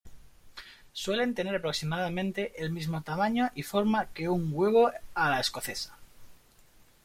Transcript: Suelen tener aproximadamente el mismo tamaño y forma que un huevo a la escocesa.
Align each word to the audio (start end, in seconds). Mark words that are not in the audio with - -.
Suelen 0.93 1.35
tener 1.35 1.55
aproximadamente 1.55 2.53
el 2.57 2.71
mismo 2.71 3.03
tamaño 3.03 3.51
y 3.53 3.61
forma 3.61 4.07
que 4.07 4.29
un 4.29 4.49
huevo 4.51 4.91
a 5.13 5.29
la 5.29 5.39
escocesa. 5.39 5.95